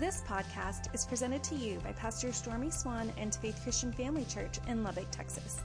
[0.00, 4.56] This podcast is presented to you by Pastor Stormy Swan and Faith Christian Family Church
[4.66, 5.60] in Lubbock, Texas.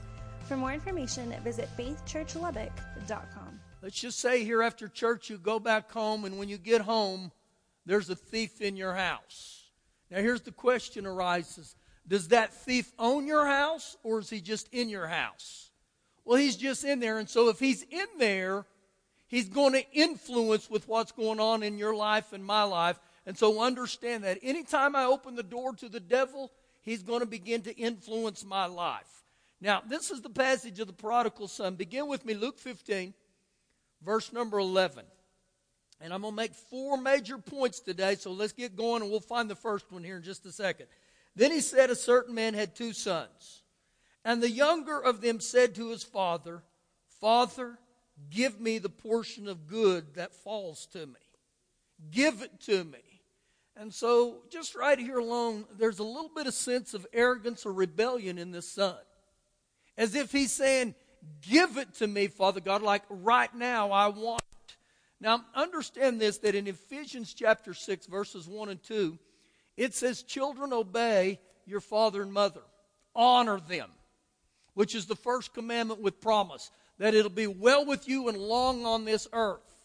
[0.46, 3.60] For more information, visit faithchurchlubbock.com.
[3.80, 7.32] Let's just say here after church, you go back home, and when you get home,
[7.86, 9.70] there's a thief in your house.
[10.10, 11.74] Now, here's the question arises
[12.06, 15.70] Does that thief own your house, or is he just in your house?
[16.26, 18.66] Well, he's just in there, and so if he's in there,
[19.28, 22.98] he's going to influence with what's going on in your life and my life.
[23.26, 27.26] And so understand that anytime I open the door to the devil, he's going to
[27.26, 29.24] begin to influence my life.
[29.60, 31.74] Now, this is the passage of the prodigal son.
[31.74, 33.14] Begin with me, Luke 15,
[34.04, 35.04] verse number 11.
[36.00, 39.20] And I'm going to make four major points today, so let's get going and we'll
[39.20, 40.86] find the first one here in just a second.
[41.34, 43.62] Then he said, A certain man had two sons.
[44.24, 46.62] And the younger of them said to his father,
[47.20, 47.78] Father,
[48.30, 51.14] give me the portion of good that falls to me.
[52.10, 52.98] Give it to me.
[53.78, 57.72] And so, just right here alone, there's a little bit of sense of arrogance or
[57.72, 58.96] rebellion in this son.
[59.98, 60.94] As if he's saying,
[61.42, 64.42] Give it to me, Father God, like right now I want.
[65.20, 69.18] Now, understand this that in Ephesians chapter 6, verses 1 and 2,
[69.76, 72.62] it says, Children, obey your father and mother,
[73.14, 73.90] honor them,
[74.74, 78.86] which is the first commandment with promise, that it'll be well with you and long
[78.86, 79.75] on this earth.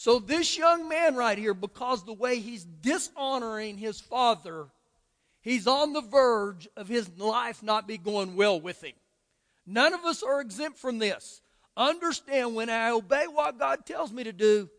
[0.00, 4.68] So, this young man right here, because the way he's dishonoring his father,
[5.42, 8.94] he's on the verge of his life not be going well with him.
[9.66, 11.42] None of us are exempt from this.
[11.76, 14.70] Understand when I obey what God tells me to do,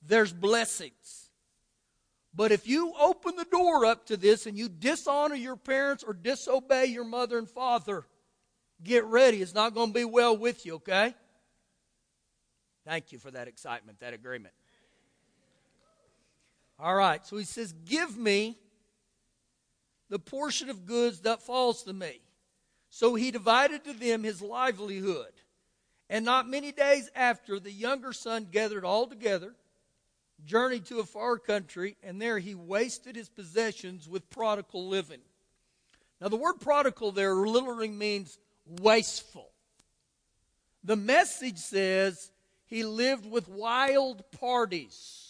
[0.00, 1.28] there's blessings.
[2.34, 6.14] But if you open the door up to this and you dishonor your parents or
[6.14, 8.06] disobey your mother and father,
[8.82, 9.42] get ready.
[9.42, 11.14] It's not going to be well with you, okay?
[12.86, 14.54] Thank you for that excitement, that agreement.
[16.78, 18.56] All right, so he says, Give me
[20.08, 22.20] the portion of goods that falls to me.
[22.88, 25.32] So he divided to them his livelihood.
[26.08, 29.54] And not many days after, the younger son gathered all together,
[30.44, 35.22] journeyed to a far country, and there he wasted his possessions with prodigal living.
[36.20, 38.38] Now, the word prodigal there literally means
[38.80, 39.50] wasteful.
[40.84, 42.30] The message says
[42.66, 45.26] he lived with wild parties.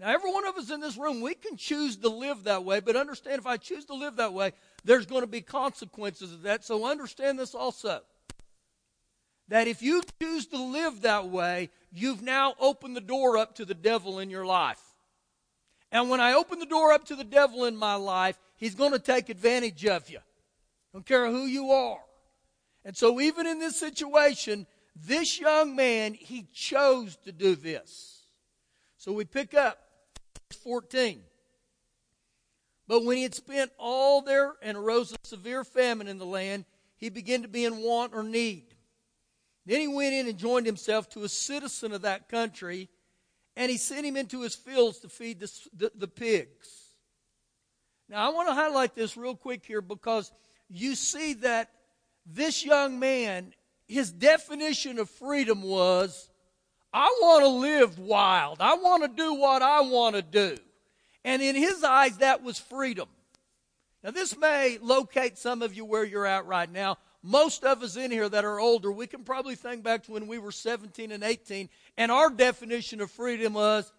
[0.00, 2.80] Now, every one of us in this room, we can choose to live that way,
[2.80, 4.52] but understand if I choose to live that way,
[4.84, 6.64] there's going to be consequences of that.
[6.64, 8.00] So understand this also.
[9.48, 13.64] That if you choose to live that way, you've now opened the door up to
[13.64, 14.80] the devil in your life.
[15.92, 18.92] And when I open the door up to the devil in my life, he's going
[18.92, 20.18] to take advantage of you.
[20.92, 22.00] Don't care who you are.
[22.84, 28.22] And so, even in this situation, this young man, he chose to do this.
[28.96, 29.78] So we pick up
[30.62, 31.20] 14.
[32.86, 36.64] But when he had spent all there and arose a severe famine in the land,
[36.96, 38.74] he began to be in want or need.
[39.66, 42.90] Then he went in and joined himself to a citizen of that country,
[43.56, 46.84] and he sent him into his fields to feed the, the, the pigs.
[48.08, 50.30] Now, I want to highlight this real quick here because
[50.68, 51.70] you see that
[52.26, 53.54] this young man
[53.86, 56.28] his definition of freedom was
[56.92, 58.58] I want to live wild.
[58.60, 60.56] I want to do what I want to do.
[61.24, 63.08] And in his eyes, that was freedom.
[64.04, 66.98] Now, this may locate some of you where you're at right now.
[67.22, 70.26] Most of us in here that are older, we can probably think back to when
[70.26, 73.90] we were 17 and 18, and our definition of freedom was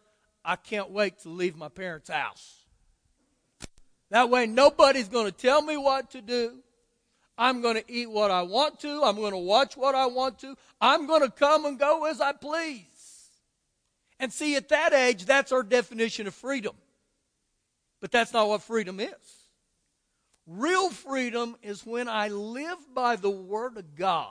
[0.46, 2.66] I can't wait to leave my parents' house.
[4.12, 6.60] That way, nobody's going to tell me what to do.
[7.38, 9.04] I'm going to eat what I want to.
[9.04, 10.56] I'm going to watch what I want to.
[10.80, 12.86] I'm going to come and go as I please.
[14.20, 16.76] And see, at that age, that's our definition of freedom.
[18.00, 19.46] But that's not what freedom is.
[20.48, 24.30] Real freedom is when I live by the Word of God.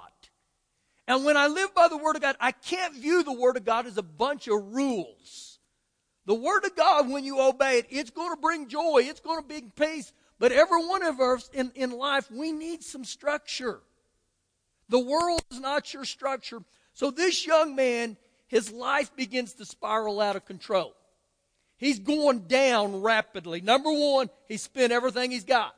[1.06, 3.64] And when I live by the Word of God, I can't view the Word of
[3.64, 5.58] God as a bunch of rules.
[6.24, 9.42] The Word of God, when you obey it, it's going to bring joy, it's going
[9.42, 10.12] to bring peace,
[10.44, 13.80] but every one of us in, in life, we need some structure.
[14.90, 16.60] The world is not your structure.
[16.92, 20.94] So this young man, his life begins to spiral out of control.
[21.78, 23.62] He's going down rapidly.
[23.62, 25.74] Number one, he spent everything he's got.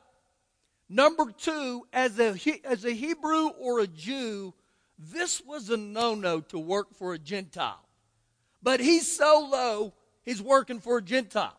[0.89, 2.35] Number two, as a,
[2.65, 4.53] as a Hebrew or a Jew,
[4.99, 7.87] this was a no no to work for a Gentile.
[8.61, 9.93] But he's so low,
[10.25, 11.57] he's working for a Gentile.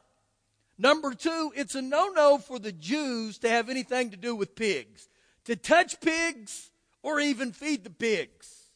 [0.79, 4.55] Number two, it's a no no for the Jews to have anything to do with
[4.55, 5.09] pigs,
[5.45, 6.71] to touch pigs
[7.03, 8.71] or even feed the pigs.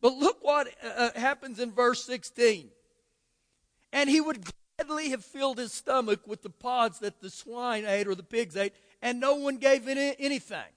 [0.00, 2.70] But look what uh, uh happens in verse 16.
[3.92, 4.44] And he would
[4.78, 8.56] gladly have filled his stomach with the pods that the swine ate or the pigs
[8.56, 10.72] ate, and no one gave any, anything.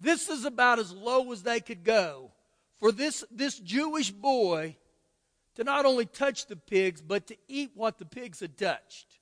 [0.00, 2.32] This is about as low as they could go
[2.78, 4.76] for this, this Jewish boy
[5.56, 9.19] to not only touch the pigs, but to eat what the pigs had touched.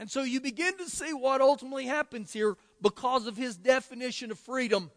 [0.00, 4.38] And so you begin to see what ultimately happens here because of his definition of
[4.38, 4.90] freedom.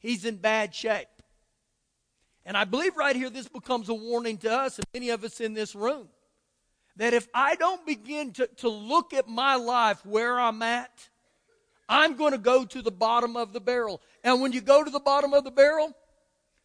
[0.00, 1.06] He's in bad shape.
[2.44, 5.40] And I believe right here this becomes a warning to us and many of us
[5.40, 6.08] in this room
[6.96, 11.08] that if I don't begin to, to look at my life where I'm at,
[11.88, 14.02] I'm going to go to the bottom of the barrel.
[14.24, 15.94] And when you go to the bottom of the barrel,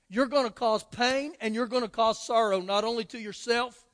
[0.10, 3.86] you're going to cause pain and you're going to cause sorrow, not only to yourself,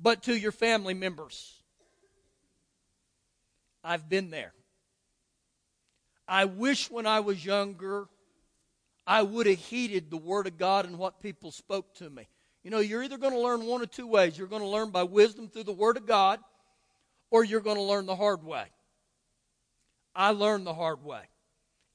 [0.00, 1.59] but to your family members.
[3.82, 4.52] I've been there.
[6.28, 8.06] I wish when I was younger,
[9.06, 12.28] I would have heeded the Word of God and what people spoke to me.
[12.62, 14.38] You know, you're either going to learn one of two ways.
[14.38, 16.40] You're going to learn by wisdom through the Word of God,
[17.30, 18.64] or you're going to learn the hard way.
[20.14, 21.22] I learned the hard way.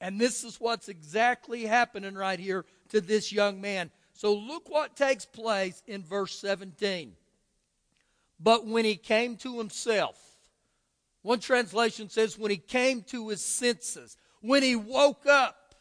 [0.01, 3.91] And this is what's exactly happening right here to this young man.
[4.13, 7.13] So look what takes place in verse 17.
[8.39, 10.34] But when he came to himself,
[11.25, 15.73] one translation says, when he came to his senses, when he woke up.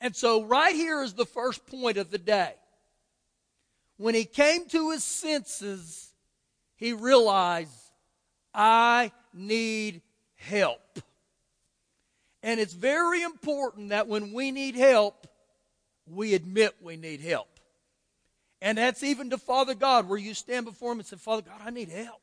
[0.00, 2.54] And so, right here is the first point of the day.
[3.96, 6.12] When he came to his senses,
[6.76, 7.76] he realized,
[8.54, 10.00] I need
[10.36, 11.00] help.
[12.40, 15.26] And it's very important that when we need help,
[16.06, 17.48] we admit we need help.
[18.62, 21.60] And that's even to Father God, where you stand before Him and say, Father God,
[21.64, 22.20] I need help.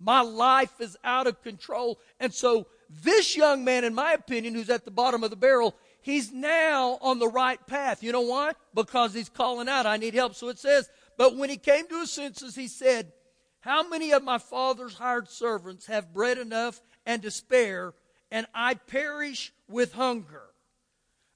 [0.00, 1.98] My life is out of control.
[2.20, 5.74] And so, this young man, in my opinion, who's at the bottom of the barrel,
[6.00, 8.02] he's now on the right path.
[8.02, 8.52] You know why?
[8.74, 10.34] Because he's calling out, I need help.
[10.34, 13.12] So it says, But when he came to his senses, he said,
[13.60, 17.92] How many of my father's hired servants have bread enough and to spare,
[18.30, 20.44] and I perish with hunger?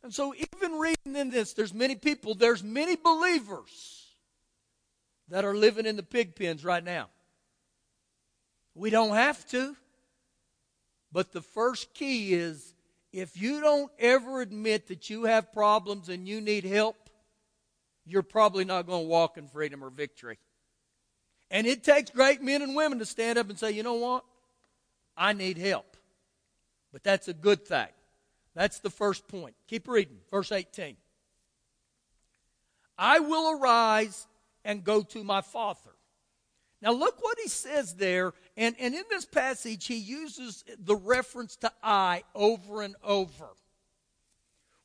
[0.03, 4.17] And so, even reading in this, there's many people, there's many believers
[5.29, 7.09] that are living in the pig pens right now.
[8.75, 9.77] We don't have to.
[11.13, 12.75] But the first key is
[13.13, 16.97] if you don't ever admit that you have problems and you need help,
[18.07, 20.39] you're probably not going to walk in freedom or victory.
[21.51, 24.25] And it takes great men and women to stand up and say, you know what?
[25.17, 25.97] I need help.
[26.93, 27.89] But that's a good thing.
[28.55, 29.55] That's the first point.
[29.69, 30.17] Keep reading.
[30.31, 30.97] Verse 18.
[32.97, 34.27] I will arise
[34.65, 35.91] and go to my father.
[36.83, 38.33] Now, look what he says there.
[38.57, 43.47] And, and in this passage, he uses the reference to I over and over.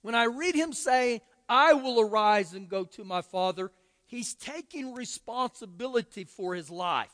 [0.03, 3.71] When I read him say, I will arise and go to my father,
[4.05, 7.11] he's taking responsibility for his life,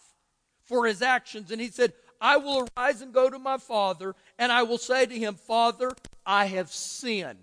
[0.63, 1.49] for his actions.
[1.49, 5.05] And he said, I will arise and go to my father, and I will say
[5.05, 5.91] to him, Father,
[6.25, 7.37] I have sinned.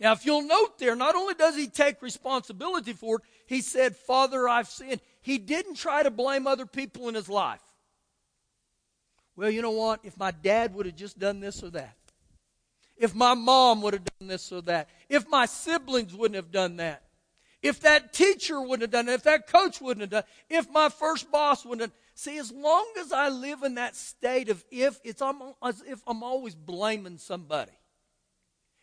[0.00, 3.96] Now, if you'll note there, not only does he take responsibility for it, he said,
[3.96, 5.00] Father, I've sinned.
[5.22, 7.60] He didn't try to blame other people in his life.
[9.36, 10.00] Well, you know what?
[10.02, 11.96] If my dad would have just done this or that,
[12.96, 16.76] if my mom would have done this or that, if my siblings wouldn't have done
[16.76, 17.02] that,
[17.62, 20.70] if that teacher wouldn't have done it, if that coach wouldn't have done it, if
[20.70, 24.62] my first boss wouldn't have See, as long as I live in that state of
[24.70, 25.22] if, it's
[25.62, 27.72] as if I'm always blaming somebody.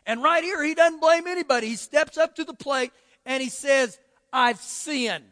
[0.08, 1.68] And right here, he doesn't blame anybody.
[1.68, 2.92] He steps up to the plate
[3.28, 4.00] and he says,
[4.34, 5.24] I've sinned.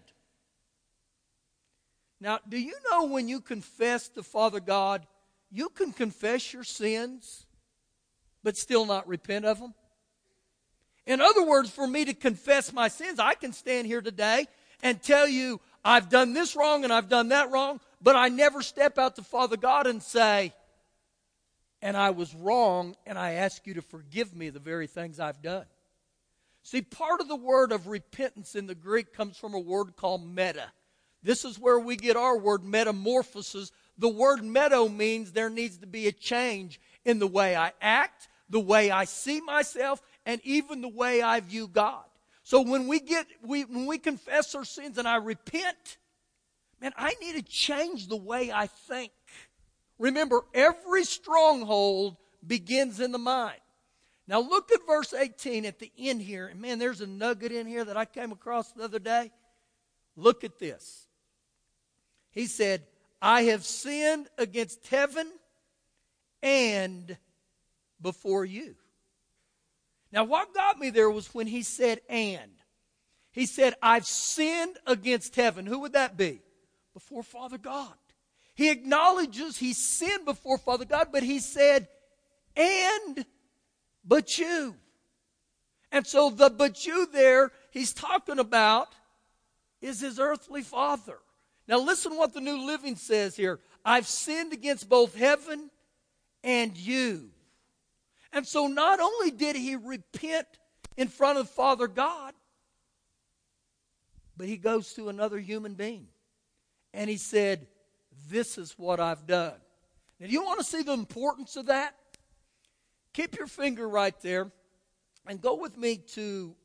[2.19, 5.05] Now, do you know when you confess to Father God,
[5.51, 7.45] you can confess your sins,
[8.43, 9.73] but still not repent of them?
[11.05, 14.47] In other words, for me to confess my sins, I can stand here today
[14.81, 18.61] and tell you, I've done this wrong and I've done that wrong, but I never
[18.61, 20.53] step out to Father God and say,
[21.81, 25.43] and I was wrong, and I ask you to forgive me the very things I've
[25.43, 25.65] done.
[26.63, 30.25] See, part of the word of repentance in the Greek comes from a word called
[30.25, 30.71] meta.
[31.25, 33.71] This is where we get our word metamorphosis.
[33.97, 38.27] The word meta means there needs to be a change in the way I act,
[38.47, 42.03] the way I see myself, and even the way I view God.
[42.43, 45.97] So when we get we when we confess our sins and I repent,
[46.79, 49.11] man, I need to change the way I think.
[49.97, 53.59] Remember, every stronghold begins in the mind.
[54.27, 56.45] Now look at verse 18 at the end here.
[56.45, 59.31] And man, there's a nugget in here that I came across the other day.
[60.15, 61.04] Look at this.
[62.35, 62.83] He said,
[63.19, 65.31] I have sinned against heaven
[66.43, 67.17] and
[67.99, 68.75] before you.
[70.11, 72.51] Now, what got me there was when he said, and.
[73.31, 75.65] He said, I've sinned against heaven.
[75.65, 76.41] Who would that be?
[76.95, 77.93] before Father God.
[78.55, 81.87] He acknowledges he sinned before Father God, but he said,
[82.55, 83.25] and
[84.03, 84.75] but you.
[85.91, 88.87] And so the but you there he's talking about
[89.81, 91.19] is his earthly father.
[91.67, 93.59] Now listen what the New Living says here.
[93.83, 95.69] I've sinned against both heaven
[96.43, 97.29] and you.
[98.31, 100.47] And so not only did he repent
[100.97, 102.33] in front of Father God,
[104.37, 106.07] but he goes to another human being.
[106.93, 107.67] And he said,
[108.29, 109.55] This is what I've done.
[110.19, 111.95] Now, do you want to see the importance of that?
[113.13, 114.51] Keep your finger right there
[115.25, 116.55] and go with me to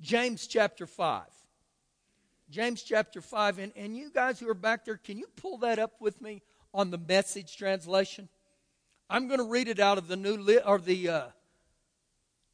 [0.00, 1.22] James chapter 5.
[2.50, 3.58] James chapter 5.
[3.58, 6.42] And, and you guys who are back there, can you pull that up with me
[6.74, 8.28] on the message translation?
[9.08, 11.22] I'm going to read it out of the new li- or the uh,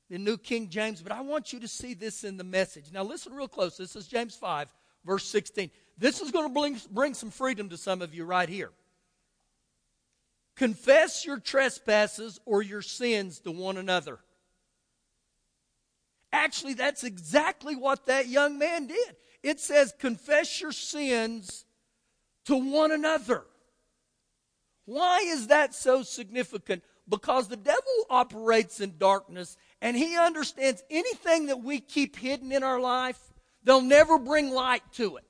[0.08, 2.92] the New King James, but I want you to see this in the message.
[2.92, 3.76] Now listen real close.
[3.76, 4.68] This is James 5,
[5.04, 5.70] verse 16.
[5.98, 8.70] This is going to bring, bring some freedom to some of you right here.
[10.54, 14.18] Confess your trespasses or your sins to one another.
[16.32, 19.16] Actually, that's exactly what that young man did.
[19.46, 21.66] It says, confess your sins
[22.46, 23.44] to one another.
[24.86, 26.82] Why is that so significant?
[27.08, 32.64] Because the devil operates in darkness and he understands anything that we keep hidden in
[32.64, 33.20] our life,
[33.62, 35.24] they'll never bring light to it.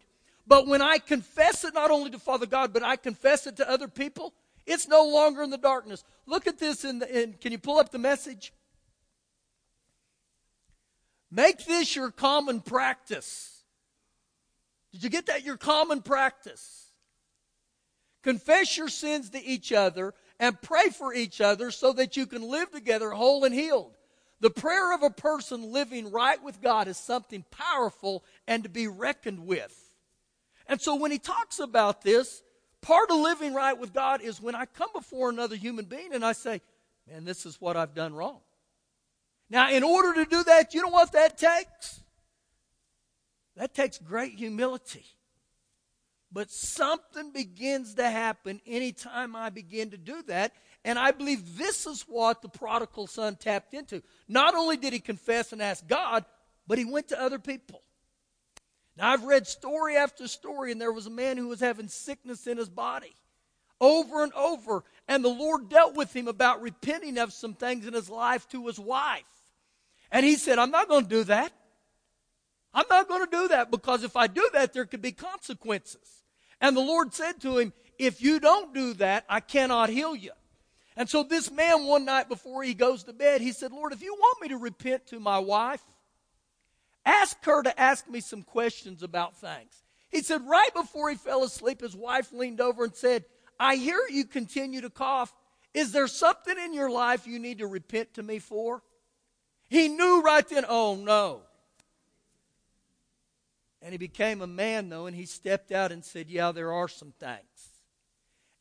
[0.46, 3.70] But when I confess it not only to Father God, but I confess it to
[3.70, 4.32] other people,
[4.64, 6.04] it's no longer in the darkness.
[6.24, 8.54] Look at this in, the, in can you pull up the message?
[11.30, 13.55] Make this your common practice.
[14.96, 15.44] Did you get that?
[15.44, 16.86] Your common practice.
[18.22, 22.40] Confess your sins to each other and pray for each other so that you can
[22.40, 23.94] live together whole and healed.
[24.40, 28.88] The prayer of a person living right with God is something powerful and to be
[28.88, 29.92] reckoned with.
[30.66, 32.42] And so when he talks about this,
[32.80, 36.24] part of living right with God is when I come before another human being and
[36.24, 36.62] I say,
[37.06, 38.38] man, this is what I've done wrong.
[39.50, 42.00] Now, in order to do that, you know what that takes?
[43.56, 45.04] That takes great humility.
[46.32, 50.52] But something begins to happen anytime I begin to do that.
[50.84, 54.02] And I believe this is what the prodigal son tapped into.
[54.28, 56.24] Not only did he confess and ask God,
[56.66, 57.82] but he went to other people.
[58.96, 62.46] Now, I've read story after story, and there was a man who was having sickness
[62.46, 63.14] in his body
[63.80, 64.84] over and over.
[65.06, 68.66] And the Lord dealt with him about repenting of some things in his life to
[68.66, 69.22] his wife.
[70.10, 71.52] And he said, I'm not going to do that.
[72.76, 76.22] I'm not going to do that because if I do that, there could be consequences.
[76.60, 80.32] And the Lord said to him, If you don't do that, I cannot heal you.
[80.94, 84.02] And so this man, one night before he goes to bed, he said, Lord, if
[84.02, 85.82] you want me to repent to my wife,
[87.06, 89.82] ask her to ask me some questions about things.
[90.10, 93.24] He said, right before he fell asleep, his wife leaned over and said,
[93.58, 95.34] I hear you continue to cough.
[95.72, 98.82] Is there something in your life you need to repent to me for?
[99.68, 101.42] He knew right then, oh no.
[103.82, 106.88] And he became a man, though, and he stepped out and said, Yeah, there are
[106.88, 107.70] some things.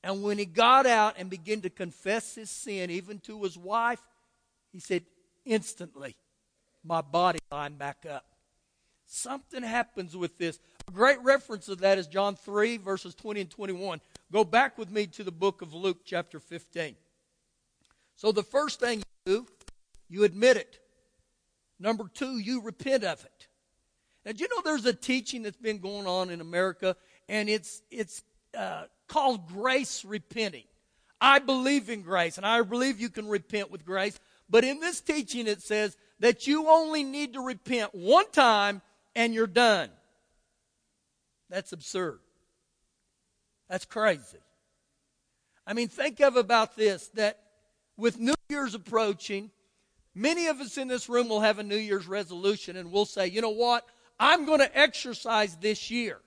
[0.04, 4.02] And when he got out and began to confess his sin, even to his wife,
[4.72, 5.04] he said,
[5.46, 6.16] instantly,
[6.84, 8.26] my body lined back up.
[9.08, 10.60] Something happens with this.
[10.88, 14.00] A great reference of that is John 3, verses 20 and 21.
[14.32, 16.96] Go back with me to the book of Luke, chapter 15.
[18.16, 19.48] So the first thing you do,
[20.08, 20.80] you admit it.
[21.80, 23.48] Number two, you repent of it.
[24.26, 26.96] Now, do you know there's a teaching that's been going on in America,
[27.30, 28.24] and it's, it's
[28.58, 30.64] uh, called grace repenting.
[31.22, 34.20] I believe in grace, and I believe you can repent with grace.
[34.50, 38.82] But in this teaching, it says that you only need to repent one time
[39.16, 39.90] and you're done.
[41.50, 42.20] That's absurd.
[43.70, 44.38] That's crazy.
[45.66, 47.40] I mean, think of about this that
[47.98, 49.52] with New Year's approaching,
[50.14, 53.28] many of us in this room will have a New Year's resolution and we'll say,
[53.28, 53.86] you know what?
[54.20, 56.20] I'm going to exercise this year.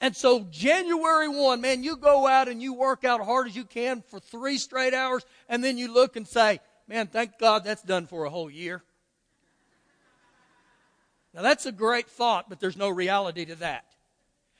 [0.00, 3.64] And so January 1, man, you go out and you work out hard as you
[3.64, 7.82] can for three straight hours, and then you look and say, man, thank God that's
[7.82, 8.82] done for a whole year.
[11.34, 13.84] Now that's a great thought, but there's no reality to that.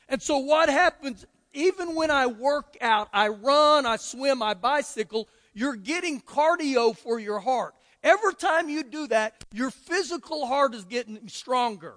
[0.09, 5.29] And so what happens, even when I work out, I run, I swim, I bicycle,
[5.55, 7.75] you're getting cardio for your heart.
[8.03, 11.95] Every time you do that, your physical heart is getting stronger.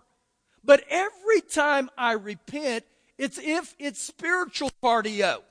[0.64, 2.86] But every time I repent,
[3.18, 5.42] it's if it's spiritual cardio.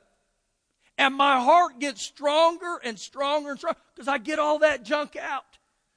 [0.99, 5.17] And my heart gets stronger and stronger and stronger because I get all that junk
[5.17, 5.45] out.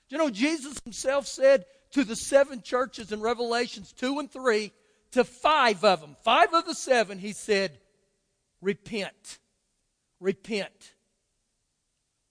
[0.09, 4.71] You know, Jesus himself said to the seven churches in Revelations 2 and 3,
[5.11, 7.79] to five of them, five of the seven, he said,
[8.61, 9.39] repent.
[10.19, 10.93] Repent.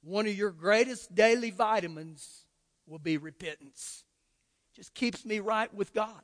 [0.03, 2.45] One of your greatest daily vitamins
[2.87, 4.05] will be repentance.
[4.75, 6.21] Just keeps me right with God.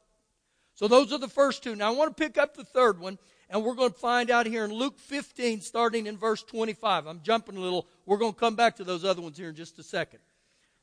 [0.80, 1.76] So those are the first two.
[1.76, 3.18] Now I want to pick up the third one,
[3.50, 7.06] and we're going to find out here in Luke 15, starting in verse 25.
[7.06, 7.86] I'm jumping a little.
[8.06, 10.20] We're going to come back to those other ones here in just a second.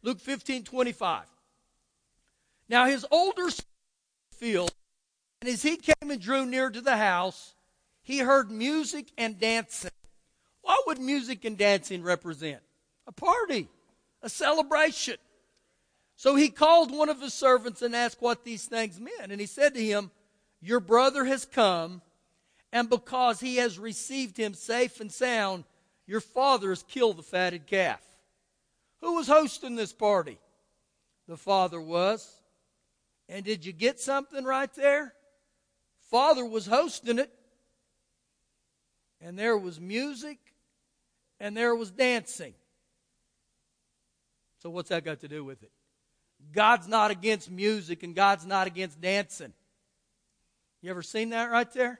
[0.03, 1.23] Luke 15, 25.
[2.69, 3.65] Now his older son
[4.35, 4.71] field,
[5.41, 7.55] and as he came and drew near to the house,
[8.03, 9.89] he heard music and dancing.
[10.61, 12.59] What would music and dancing represent?
[13.07, 13.67] A party,
[14.21, 15.15] a celebration.
[16.17, 19.31] So he called one of his servants and asked what these things meant.
[19.31, 20.09] And he said to him,
[20.59, 22.01] Your brother has come,
[22.73, 25.63] and because he has received him safe and sound,
[26.07, 28.01] your father has killed the fatted calf.
[29.01, 30.39] Who was hosting this party?
[31.27, 32.27] The father was.
[33.29, 35.13] And did you get something right there?
[36.09, 37.31] Father was hosting it.
[39.21, 40.39] And there was music
[41.39, 42.55] and there was dancing.
[44.63, 45.71] So, what's that got to do with it?
[46.53, 49.53] God's not against music and God's not against dancing.
[50.81, 51.99] You ever seen that right there?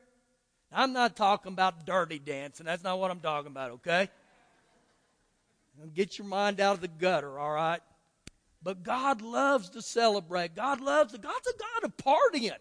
[0.72, 2.65] I'm not talking about dirty dancing.
[2.65, 4.10] That's not what I'm talking about, okay?
[5.94, 7.82] Get your mind out of the gutter, all right?
[8.63, 10.56] But God loves to celebrate.
[10.56, 12.58] God loves, God's a God of partying.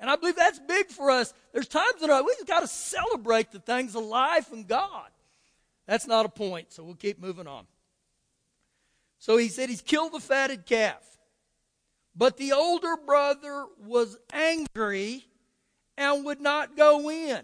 [0.00, 1.32] And I believe that's big for us.
[1.52, 5.08] There's times that we've got to celebrate the things of life and God.
[5.86, 7.66] That's not a point, so we'll keep moving on.
[9.24, 11.02] So he said he's killed the fatted calf.
[12.14, 15.24] But the older brother was angry
[15.96, 17.40] and would not go in.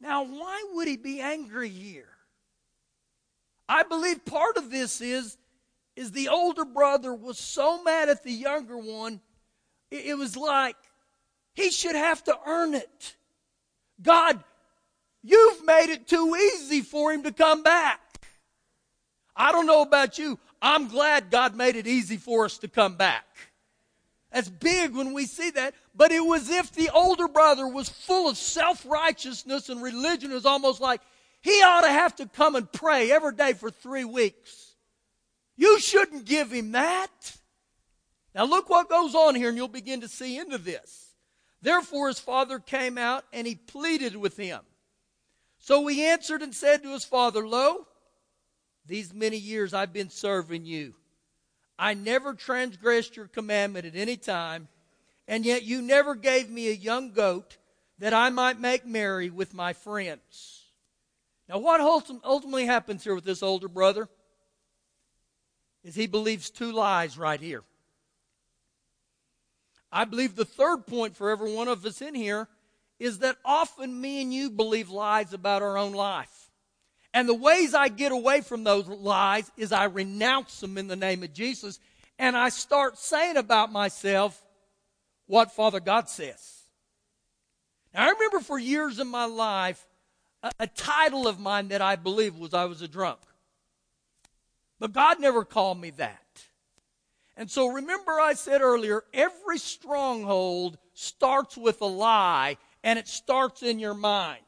[0.00, 2.08] Now, why would he be angry here?
[3.68, 5.36] I believe part of this is,
[5.94, 9.20] is the older brother was so mad at the younger one,
[9.90, 10.76] it, it was like
[11.52, 13.16] he should have to earn it.
[14.00, 14.42] God,
[15.22, 18.00] you've made it too easy for him to come back.
[19.36, 20.38] I don't know about you.
[20.64, 23.26] I'm glad God made it easy for us to come back.
[24.32, 25.74] That's big when we see that.
[25.94, 30.30] But it was if the older brother was full of self righteousness and religion.
[30.30, 31.02] It was almost like
[31.42, 34.72] he ought to have to come and pray every day for three weeks.
[35.54, 37.36] You shouldn't give him that.
[38.34, 41.14] Now, look what goes on here, and you'll begin to see into this.
[41.60, 44.60] Therefore, his father came out and he pleaded with him.
[45.58, 47.86] So he answered and said to his father, Lo,
[48.86, 50.94] these many years I've been serving you.
[51.78, 54.68] I never transgressed your commandment at any time,
[55.26, 57.56] and yet you never gave me a young goat
[57.98, 60.62] that I might make merry with my friends.
[61.48, 64.08] Now, what ultimately happens here with this older brother
[65.82, 67.62] is he believes two lies right here.
[69.92, 72.48] I believe the third point for every one of us in here
[72.98, 76.43] is that often me and you believe lies about our own life.
[77.14, 80.96] And the ways I get away from those lies is I renounce them in the
[80.96, 81.78] name of Jesus
[82.18, 84.42] and I start saying about myself
[85.26, 86.62] what Father God says.
[87.94, 89.86] Now, I remember for years in my life,
[90.42, 93.20] a, a title of mine that I believed was I was a drunk.
[94.80, 96.20] But God never called me that.
[97.36, 103.62] And so remember, I said earlier, every stronghold starts with a lie and it starts
[103.62, 104.43] in your mind.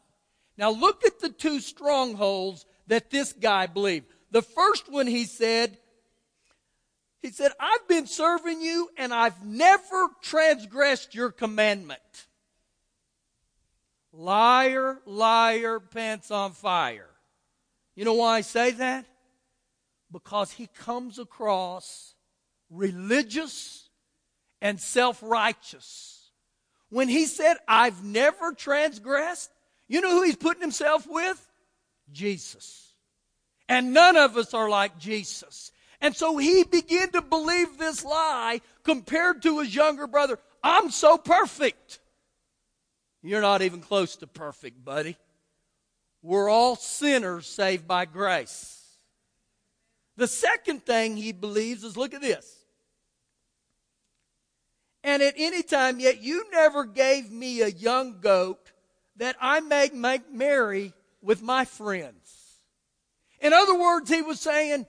[0.57, 4.07] Now look at the two strongholds that this guy believed.
[4.31, 5.79] The first one he said,
[7.21, 12.01] he said, I've been serving you and I've never transgressed your commandment.
[14.13, 17.11] Liar, liar, pants on fire.
[17.95, 19.07] You know why I say that?
[20.13, 22.15] Because he comes across
[22.71, 23.89] religious
[24.63, 26.31] and self righteous.
[26.89, 29.51] When he said, I've never transgressed,
[29.89, 31.43] you know who he's putting himself with?
[32.13, 32.95] Jesus.
[33.69, 35.73] And none of us are like Jesus.
[36.01, 40.39] And so he began to believe this lie compared to his younger brother.
[40.63, 42.01] I'm so perfect.
[43.23, 45.17] You're not even close to perfect, buddy.
[46.23, 48.83] We're all sinners saved by grace.
[50.17, 52.65] The second thing he believes is look at this.
[55.05, 58.66] And at any time, yet you never gave me a young goat
[59.17, 62.61] that I may make merry with my friends.
[63.41, 64.87] In other words, he was saying,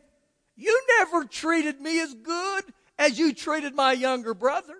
[0.55, 2.63] You never treated me as good
[2.97, 4.75] as you treated my younger brother.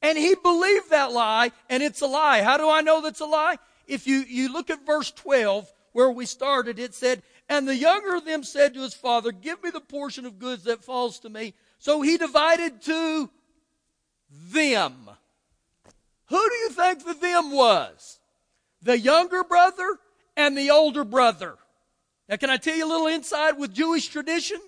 [0.00, 2.42] And he believed that lie, and it's a lie.
[2.42, 3.56] How do I know that's a lie?
[3.86, 8.16] If you, you look at verse 12, where we started, it said, And the younger
[8.16, 11.30] of them said to his father, Give me the portion of goods that falls to
[11.30, 11.54] me.
[11.78, 13.30] So he divided to
[14.50, 15.10] them.
[16.26, 18.18] Who do you think the them was?
[18.82, 19.98] The younger brother
[20.36, 21.56] and the older brother.
[22.28, 24.60] Now, can I tell you a little insight with Jewish tradition?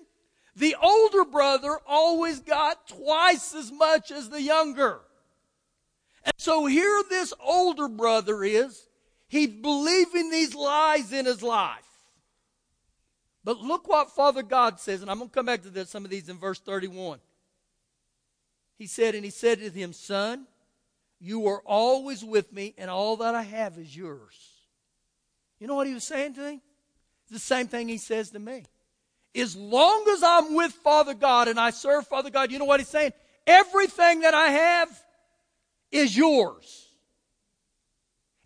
[0.55, 5.01] The older brother always got twice as much as the younger.
[6.23, 8.87] And so here this older brother is.
[9.27, 11.81] He's believing these lies in his life.
[13.43, 16.05] But look what Father God says, and I'm going to come back to this, some
[16.05, 17.19] of these in verse 31.
[18.77, 20.47] He said, and he said to him, Son,
[21.25, 24.35] you are always with me, and all that I have is yours.
[25.59, 26.61] You know what he was saying to him?
[27.23, 28.63] It's the same thing he says to me.
[29.35, 32.79] As long as I'm with Father God and I serve Father God, you know what
[32.79, 33.11] he's saying?
[33.47, 35.03] Everything that I have
[35.91, 36.89] is yours.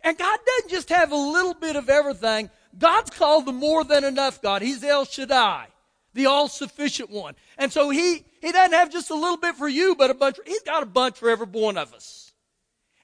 [0.00, 2.48] And God doesn't just have a little bit of everything.
[2.78, 4.62] God's called the more than enough God.
[4.62, 5.66] He's El Shaddai,
[6.14, 7.34] the all sufficient one.
[7.58, 10.38] And so he, he doesn't have just a little bit for you, but a bunch,
[10.46, 12.29] he's got a bunch for every one of us.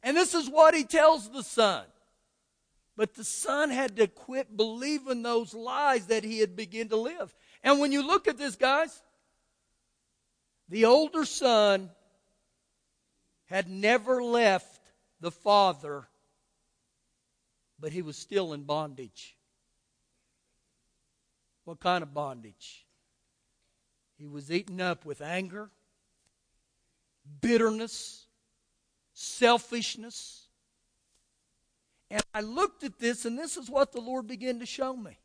[0.06, 1.84] And this is what he tells the son.
[2.96, 7.34] But the son had to quit believing those lies that he had begun to live.
[7.64, 9.02] And when you look at this, guys,
[10.68, 11.90] the older son
[13.46, 14.80] had never left
[15.18, 16.06] the father,
[17.80, 19.36] but he was still in bondage.
[21.64, 22.86] What kind of bondage?
[24.18, 25.68] He was eaten up with anger,
[27.40, 28.25] bitterness,
[29.16, 30.46] selfishness.
[32.10, 35.18] And I looked at this, and this is what the Lord began to show me.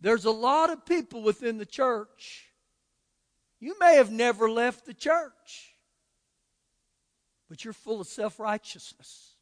[0.00, 2.46] There's a lot of people within the church.
[3.60, 5.76] You may have never left the church,
[7.50, 9.34] but you're full of self righteousness.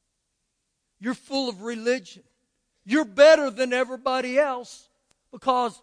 [0.99, 2.25] You're full of religion.
[2.85, 4.89] You're better than everybody else
[5.31, 5.81] because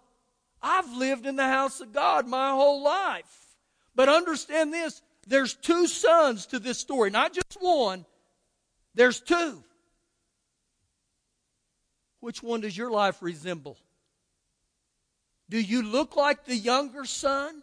[0.62, 3.46] I've lived in the house of God my whole life.
[3.96, 8.06] But understand this there's two sons to this story, not just one,
[8.94, 9.64] there's two.
[12.20, 13.78] Which one does your life resemble?
[15.50, 17.62] Do you look like the younger son?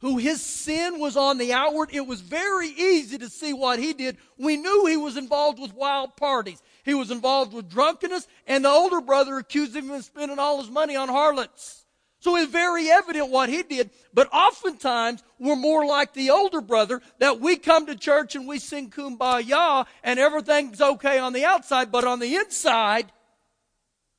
[0.00, 1.90] Who his sin was on the outward.
[1.92, 4.16] It was very easy to see what he did.
[4.36, 6.60] We knew he was involved with wild parties.
[6.84, 10.70] He was involved with drunkenness, and the older brother accused him of spending all his
[10.70, 11.81] money on harlots.
[12.22, 13.90] So it's very evident what he did.
[14.14, 18.60] But oftentimes, we're more like the older brother that we come to church and we
[18.60, 23.10] sing kumbaya and everything's okay on the outside, but on the inside,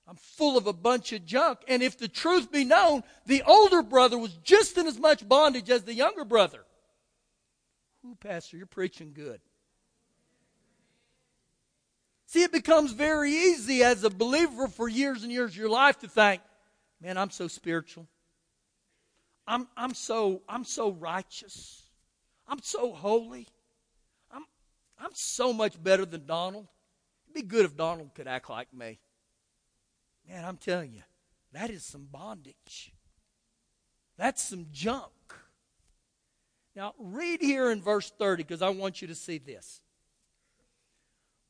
[0.05, 1.59] I'm full of a bunch of junk.
[1.69, 5.69] And if the truth be known, the older brother was just in as much bondage
[5.69, 6.65] as the younger brother.
[8.05, 9.39] Ooh, Pastor, you're preaching good.
[12.25, 15.99] See, it becomes very easy as a believer for years and years of your life
[15.99, 16.41] to think,
[17.03, 18.07] man, I'm so spiritual.
[19.45, 21.83] I'm, I'm, so, I'm so righteous.
[22.47, 23.47] I'm so holy.
[24.31, 24.45] I'm,
[24.97, 26.67] I'm so much better than Donald.
[27.25, 28.99] It'd be good if Donald could act like me.
[30.29, 31.01] Man, I'm telling you,
[31.51, 32.93] that is some bondage.
[34.17, 35.11] That's some junk.
[36.73, 39.81] Now, read here in verse 30 because I want you to see this.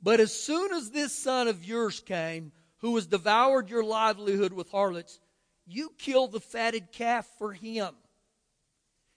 [0.02, 4.70] But as soon as this son of yours came, who has devoured your livelihood with
[4.70, 5.20] harlots,
[5.66, 7.94] you kill the fatted calf for him.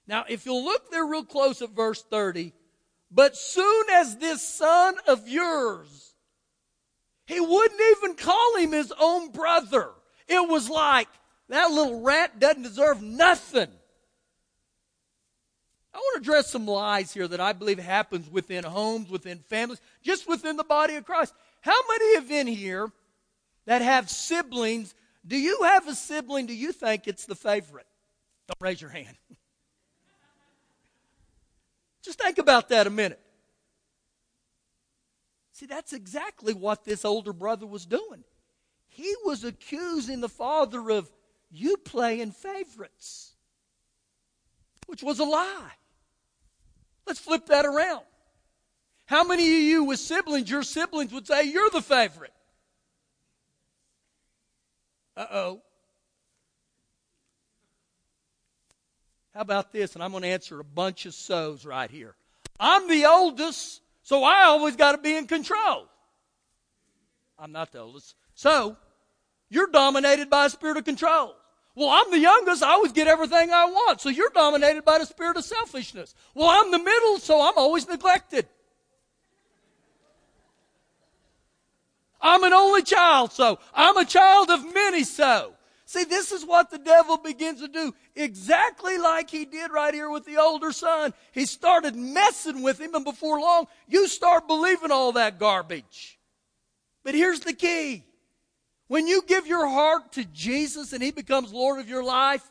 [0.06, 2.52] Now, if you'll look there real close at verse 30,
[3.10, 6.14] but soon as this son of yours,
[7.26, 9.90] he wouldn't even call him his own brother.
[10.28, 11.08] It was like,
[11.48, 13.68] that little rat doesn't deserve nothing.
[15.94, 19.80] I want to address some lies here that I believe happens within homes, within families,
[20.02, 21.32] just within the body of Christ.
[21.62, 22.92] How many of in here
[23.64, 24.94] that have siblings,
[25.26, 27.86] do you have a sibling, do you think it's the favorite?
[28.48, 29.16] Don't raise your hand.
[32.02, 33.20] just think about that a minute.
[35.52, 38.24] See, that's exactly what this older brother was doing.
[38.88, 41.10] He was accusing the father of
[41.50, 43.32] you playing favorites,
[44.86, 45.72] which was a lie.
[47.06, 48.04] Let's flip that around.
[49.06, 52.32] How many of you with siblings, your siblings would say you're the favorite?
[55.16, 55.62] Uh oh.
[59.34, 59.94] How about this?
[59.94, 62.14] And I'm going to answer a bunch of so's right here.
[62.58, 65.86] I'm the oldest, so I always got to be in control.
[67.38, 68.14] I'm not the oldest.
[68.34, 68.76] So,
[69.50, 71.34] you're dominated by a spirit of control.
[71.74, 72.62] Well, I'm the youngest.
[72.62, 74.00] I always get everything I want.
[74.00, 76.14] So you're dominated by the spirit of selfishness.
[76.34, 78.48] Well, I'm the middle, so I'm always neglected.
[82.20, 85.52] I'm an only child, so I'm a child of many, so.
[85.88, 87.94] See, this is what the devil begins to do.
[88.16, 91.14] Exactly like he did right here with the older son.
[91.30, 96.18] He started messing with him, and before long, you start believing all that garbage.
[97.06, 98.02] But here's the key
[98.88, 102.42] When you give your heart to Jesus and He becomes Lord of your life,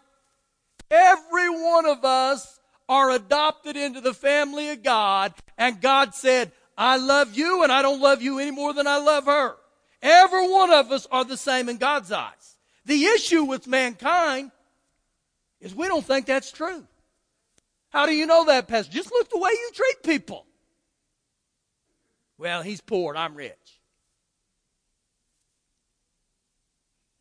[0.89, 5.34] every one of us are adopted into the family of God.
[5.58, 8.97] And God said, I love you and I don't love you any more than I
[8.97, 9.55] love her.
[10.01, 12.55] Every one of us are the same in God's eyes.
[12.85, 14.51] The issue with mankind
[15.61, 16.85] is we don't think that's true.
[17.89, 18.91] How do you know that, Pastor?
[18.91, 20.45] Just look the way you treat people.
[22.38, 23.53] Well, he's poor and I'm rich.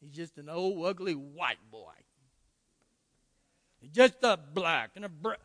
[0.01, 1.93] He's just an old, ugly white boy.
[3.81, 5.39] He's just a black and a brown.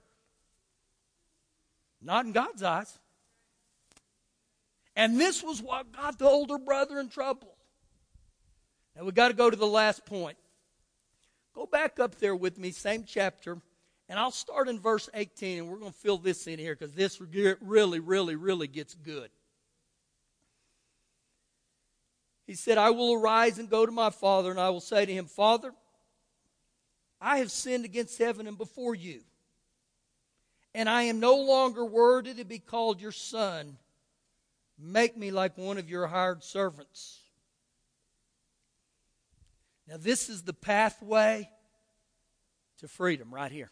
[2.01, 2.97] Not in God's eyes.
[4.99, 7.55] And this was what got the older brother in trouble.
[8.97, 10.37] Now we got to go to the last point.
[11.55, 13.61] Go back up there with me, same chapter,
[14.09, 16.93] and I'll start in verse 18, and we're going to fill this in here because
[16.93, 17.21] this
[17.61, 19.29] really, really, really gets good.
[22.45, 25.13] He said, I will arise and go to my father, and I will say to
[25.13, 25.71] him, Father,
[27.21, 29.21] I have sinned against heaven and before you
[30.75, 33.77] and I am no longer worthy to be called your son.
[34.81, 37.19] Make me like one of your hired servants.
[39.87, 41.49] Now, this is the pathway
[42.77, 43.71] to freedom right here.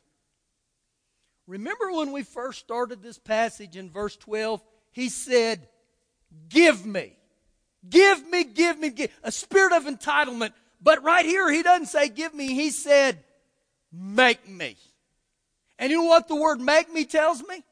[1.45, 4.61] Remember when we first started this passage in verse 12?
[4.91, 5.69] He said,
[6.49, 7.13] Give me.
[7.87, 9.11] Give me, give me, give.
[9.23, 10.51] A spirit of entitlement.
[10.81, 12.53] But right here, he doesn't say, Give me.
[12.53, 13.23] He said,
[13.93, 14.75] Make me.
[15.79, 17.63] And you know what the word make me tells me?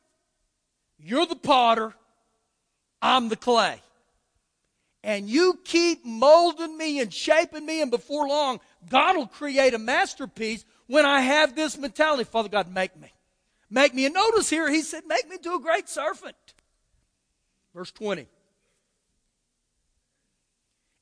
[0.98, 1.94] You're the potter,
[3.06, 3.80] I'm the clay.
[5.04, 9.78] And you keep molding me and shaping me, and before long, God will create a
[9.78, 12.24] masterpiece when I have this mentality.
[12.24, 13.14] Father God, make me.
[13.70, 14.06] Make me.
[14.06, 16.36] And notice here, he said, Make me to a great servant.
[17.76, 18.28] Verse 20.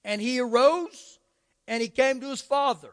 [0.04, 1.20] And he arose
[1.70, 2.92] and he came to his father.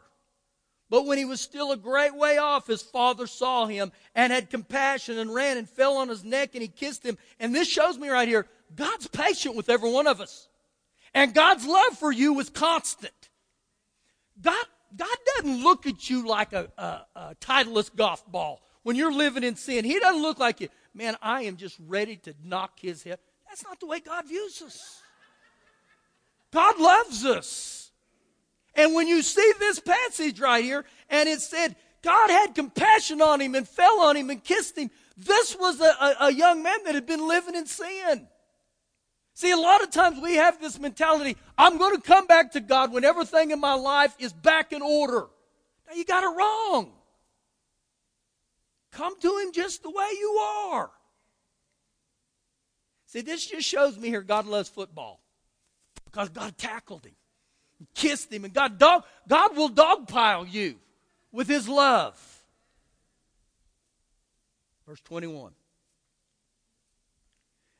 [0.88, 4.50] But when he was still a great way off, his father saw him and had
[4.50, 7.18] compassion and ran and fell on his neck and he kissed him.
[7.40, 10.48] And this shows me right here God's patient with every one of us.
[11.14, 13.12] And God's love for you is constant.
[14.40, 14.64] God,
[14.96, 19.44] God doesn't look at you like a, a, a titleist golf ball when you're living
[19.44, 19.84] in sin.
[19.84, 20.68] He doesn't look like you.
[20.94, 23.18] Man, I am just ready to knock his head.
[23.48, 25.00] That's not the way God views us.
[26.52, 27.90] God loves us.
[28.74, 33.40] And when you see this passage right here, and it said, God had compassion on
[33.40, 36.78] him and fell on him and kissed him, this was a, a, a young man
[36.84, 38.28] that had been living in sin.
[39.40, 42.60] See, a lot of times we have this mentality I'm going to come back to
[42.60, 45.28] God when everything in my life is back in order.
[45.88, 46.92] Now, you got it wrong.
[48.92, 50.90] Come to Him just the way you are.
[53.06, 55.22] See, this just shows me here God loves football
[56.04, 57.14] because God tackled him
[57.94, 58.44] kissed him.
[58.44, 60.76] And God, dog, God will dogpile you
[61.32, 62.20] with his love.
[64.86, 65.52] Verse 21.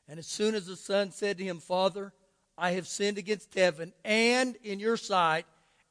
[0.07, 2.13] And as soon as the son said to him, Father,
[2.57, 5.45] I have sinned against heaven and in your sight,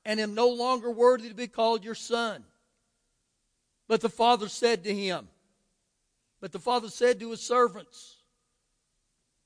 [0.05, 2.45] and am no longer worthy to be called your son.
[3.89, 5.29] But the father said to him,
[6.41, 8.17] But the father said to his servants,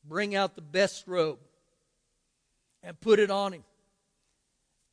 [0.04, 1.38] Bring out the best robe
[2.82, 3.64] and put it on him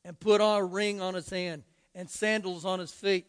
[0.06, 3.26] and put on a ring on his hand and sandals on his feet.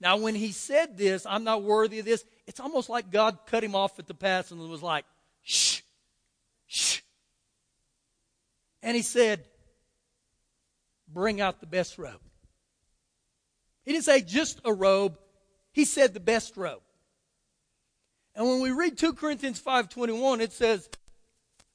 [0.00, 3.64] Now, when he said this, I'm not worthy of this, it's almost like God cut
[3.64, 5.04] him off at the pass and was like,
[5.42, 5.80] shh,
[6.66, 7.00] shh.
[8.82, 9.44] And he said,
[11.08, 12.20] bring out the best robe.
[13.84, 15.18] He didn't say just a robe,
[15.72, 16.82] he said the best robe.
[18.34, 20.88] And when we read 2 Corinthians 5:21, it says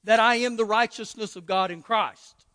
[0.03, 2.45] that I am the righteousness of God in Christ.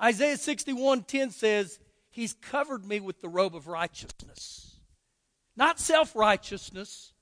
[0.00, 1.78] Isaiah 61:10 says,
[2.16, 4.78] He's covered me with the robe of righteousness.
[5.54, 7.12] Not self-righteousness,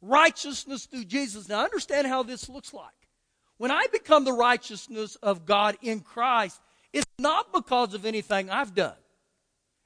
[0.00, 1.50] righteousness through Jesus.
[1.50, 2.94] Now understand how this looks like.
[3.58, 6.62] When I become the righteousness of God in Christ,
[6.94, 8.96] it's not because of anything I've done.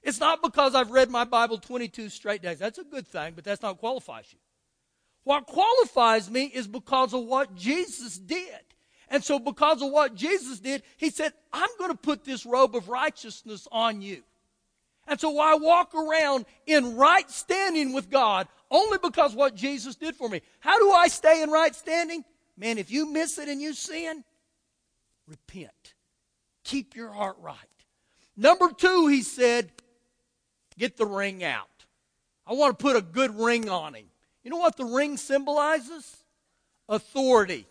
[0.00, 2.60] It's not because I've read my Bible 22 straight days.
[2.60, 4.38] That's a good thing, but that's not qualifies you.
[5.24, 8.60] What qualifies me is because of what Jesus did.
[9.10, 12.76] And so, because of what Jesus did, he said, I'm going to put this robe
[12.76, 14.22] of righteousness on you.
[15.08, 20.14] And so, I walk around in right standing with God only because what Jesus did
[20.14, 20.42] for me.
[20.60, 22.24] How do I stay in right standing?
[22.56, 24.22] Man, if you miss it and you sin,
[25.26, 25.94] repent.
[26.62, 27.56] Keep your heart right.
[28.36, 29.72] Number two, he said,
[30.78, 31.66] get the ring out.
[32.46, 34.06] I want to put a good ring on him.
[34.44, 36.16] You know what the ring symbolizes?
[36.88, 37.66] Authority.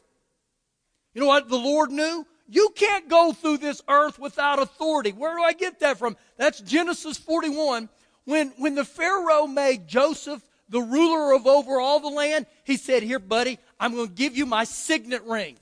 [1.13, 2.25] You know what the Lord knew?
[2.47, 5.11] You can't go through this earth without authority.
[5.11, 6.17] Where do I get that from?
[6.37, 7.89] That's Genesis 41.
[8.25, 13.03] When, when the Pharaoh made Joseph the ruler of over all the land, he said,
[13.03, 15.57] Here, buddy, I'm going to give you my signet ring.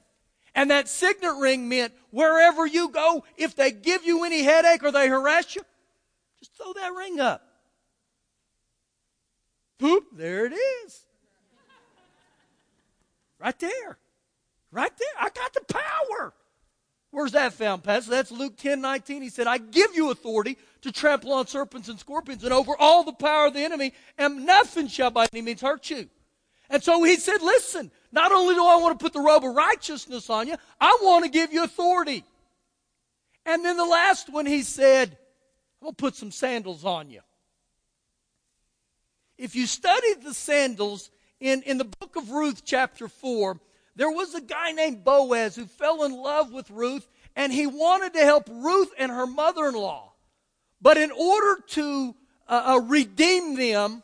[0.56, 4.92] And that signet ring meant wherever you go, if they give you any headache or
[4.92, 5.62] they harass you,
[6.40, 7.44] just throw that ring up.
[9.80, 11.06] Boop, there it is.
[13.40, 13.98] Right there.
[14.72, 15.08] Right there.
[15.20, 16.34] I got the power.
[17.12, 18.12] Where's that found, Pastor?
[18.12, 19.22] That's Luke 10 19.
[19.22, 23.04] He said, I give you authority to trample on serpents and scorpions and over all
[23.04, 26.10] the power of the enemy, and nothing shall by any means hurt you.
[26.70, 29.56] And so he said, Listen, not only do I want to put the robe of
[29.56, 32.24] righteousness on you, I want to give you authority.
[33.46, 35.18] And then the last one, he said,
[35.82, 37.22] I'm going to put some sandals on you.
[39.38, 43.60] If you study the sandals in, in the book of Ruth, chapter 4,
[43.98, 48.14] there was a guy named Boaz who fell in love with Ruth, and he wanted
[48.14, 50.14] to help Ruth and her mother in law.
[50.80, 52.16] But in order to
[52.48, 54.04] uh, uh, redeem them,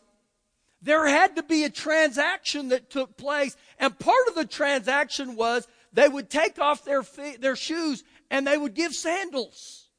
[0.82, 3.56] there had to be a transaction that took place.
[3.80, 8.48] And part of the transaction was they would take off their, feet, their shoes and
[8.48, 9.90] they would give sandals.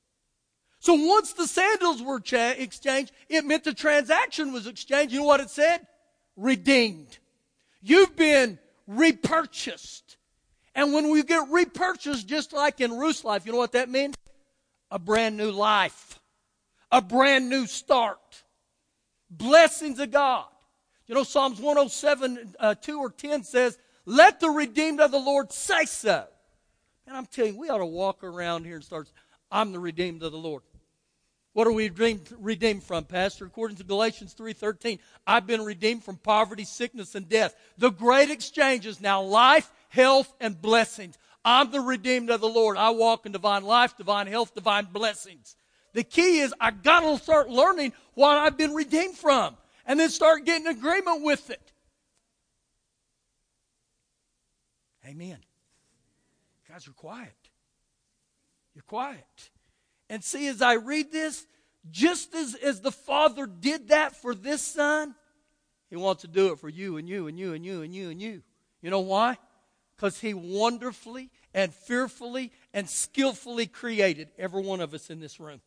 [0.80, 5.14] So once the sandals were cha- exchanged, it meant the transaction was exchanged.
[5.14, 5.86] You know what it said?
[6.36, 7.18] Redeemed.
[7.80, 10.16] You've been repurchased.
[10.74, 14.14] And when we get repurchased, just like in Ruth's life, you know what that means?
[14.90, 16.20] A brand new life.
[16.90, 18.42] A brand new start.
[19.30, 20.46] Blessings of God.
[21.06, 25.52] You know, Psalms 107, uh, 2 or 10 says, Let the redeemed of the Lord
[25.52, 26.24] say so.
[27.06, 29.10] And I'm telling you, we ought to walk around here and start,
[29.50, 30.62] I'm the redeemed of the Lord.
[31.54, 33.46] What are we redeemed, from, Pastor?
[33.46, 37.54] According to Galatians 3.13, I've been redeemed from poverty, sickness, and death.
[37.78, 41.16] The great exchange is now life, health, and blessings.
[41.44, 42.76] I'm the redeemed of the Lord.
[42.76, 45.54] I walk in divine life, divine health, divine blessings.
[45.92, 50.44] The key is I gotta start learning what I've been redeemed from and then start
[50.44, 51.72] getting agreement with it.
[55.06, 55.38] Amen.
[56.66, 57.36] You guys are quiet.
[58.74, 59.50] You're quiet.
[60.14, 61.44] And see, as I read this,
[61.90, 65.16] just as, as the Father did that for this son,
[65.90, 68.10] He wants to do it for you and you and you and you and you
[68.10, 68.40] and you.
[68.80, 69.38] You know why?
[69.96, 75.60] Because He wonderfully and fearfully and skillfully created every one of us in this room.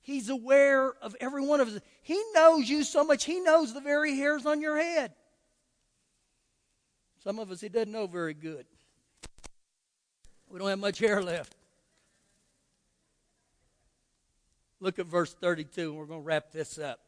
[0.00, 1.80] He's aware of every one of us.
[2.02, 5.12] He knows you so much, He knows the very hairs on your head.
[7.24, 8.64] Some of us He doesn't know very good.
[10.48, 11.55] We don't have much hair left.
[14.80, 17.00] Look at verse 32, and we're going to wrap this up.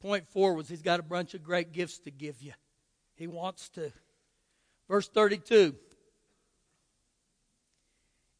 [0.00, 2.52] Point four was he's got a bunch of great gifts to give you.
[3.16, 3.92] He wants to.
[4.88, 5.74] Verse 32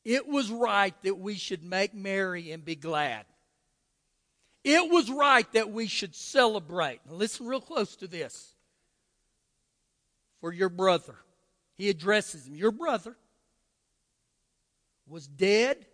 [0.04, 3.24] it was right that we should make merry and be glad.
[4.62, 7.00] It was right that we should celebrate.
[7.06, 8.54] Now listen real close to this.
[10.40, 11.16] For your brother,
[11.74, 13.16] he addresses him, your brother
[15.06, 15.86] was dead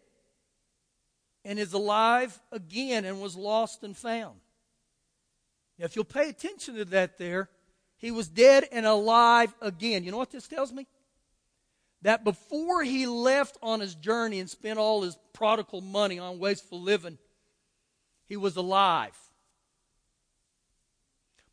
[1.44, 4.38] and is alive again and was lost and found.
[5.79, 7.49] Now, if you'll pay attention to that there,
[7.96, 10.05] he was dead and alive again.
[10.05, 10.87] You know what this tells me?
[12.03, 16.81] that before he left on his journey and spent all his prodigal money on wasteful
[16.81, 17.18] living,
[18.27, 19.16] he was alive.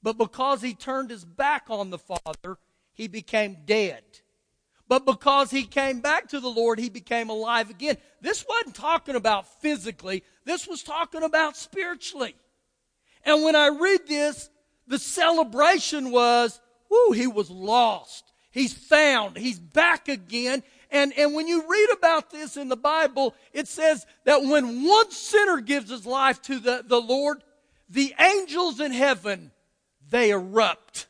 [0.02, 2.58] But because he turned his back on the Father,
[2.94, 4.04] he became dead.
[4.88, 7.98] But because he came back to the Lord, he became alive again.
[8.22, 12.36] This wasn't talking about physically, this was talking about spiritually.
[13.26, 14.50] And when I read this,
[14.88, 18.32] the celebration was, whoo, he was lost.
[18.52, 19.38] He's found.
[19.38, 20.64] He's back again.
[20.90, 25.12] And, and when you read about this in the Bible, it says that when one
[25.12, 27.44] sinner gives his life to the, the Lord,
[27.90, 29.52] the angels in heaven,
[30.10, 31.07] they erupt.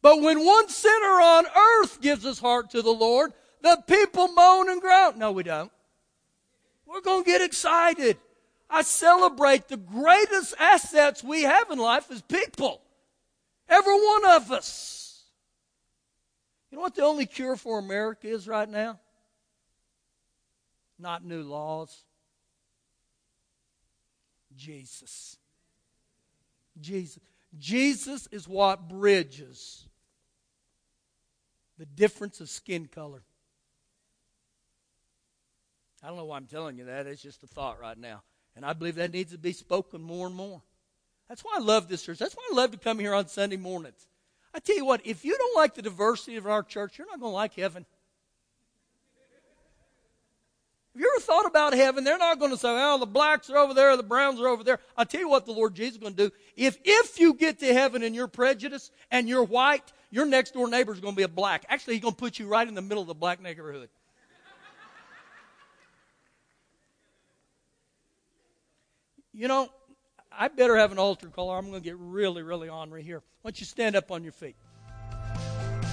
[0.00, 3.32] But when one sinner on earth gives his heart to the Lord,
[3.62, 5.18] the people moan and groan.
[5.18, 5.72] No, we don't.
[6.86, 8.16] We're going to get excited.
[8.70, 12.80] I celebrate the greatest assets we have in life is people.
[13.68, 15.24] Every one of us.
[16.70, 19.00] You know what the only cure for America is right now?
[20.98, 22.04] Not new laws.
[24.56, 25.36] Jesus.
[26.80, 27.22] Jesus.
[27.56, 29.86] Jesus is what bridges
[31.78, 33.22] the difference of skin color.
[36.02, 37.06] I don't know why I'm telling you that.
[37.06, 38.22] It's just a thought right now.
[38.54, 40.62] And I believe that needs to be spoken more and more.
[41.28, 42.18] That's why I love this church.
[42.18, 44.06] That's why I love to come here on Sunday mornings.
[44.54, 47.20] I tell you what, if you don't like the diversity of our church, you're not
[47.20, 47.86] going to like heaven.
[50.98, 52.02] Have you ever thought about heaven?
[52.02, 54.64] They're not going to say, oh, the blacks are over there, the browns are over
[54.64, 54.80] there.
[54.96, 56.34] I'll tell you what the Lord Jesus is going to do.
[56.56, 60.68] If, if you get to heaven and you're prejudiced and you're white, your next door
[60.68, 61.64] neighbor is going to be a black.
[61.68, 63.88] Actually, he's going to put you right in the middle of the black neighborhood.
[69.32, 69.68] you know,
[70.36, 73.22] I better have an altar call or I'm going to get really, really ornery here.
[73.42, 74.56] Why don't you stand up on your feet?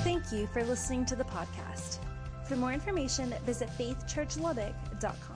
[0.03, 1.94] Thank you for listening to the podcast.
[2.45, 5.34] For more information, visit faithchurchlubbock.com.